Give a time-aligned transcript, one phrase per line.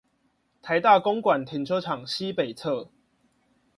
[0.63, 2.89] 臺大公館停車場西北側